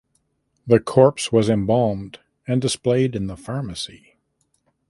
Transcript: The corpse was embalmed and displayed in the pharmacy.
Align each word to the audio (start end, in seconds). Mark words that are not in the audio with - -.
The 0.65 0.79
corpse 0.79 1.31
was 1.31 1.47
embalmed 1.47 2.17
and 2.47 2.59
displayed 2.59 3.15
in 3.15 3.27
the 3.27 3.37
pharmacy. 3.37 4.17